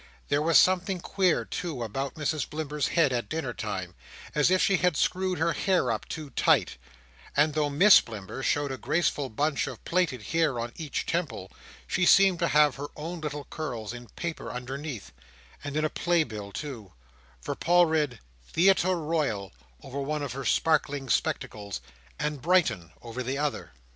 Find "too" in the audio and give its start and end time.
1.45-1.83, 6.09-6.31, 16.51-16.93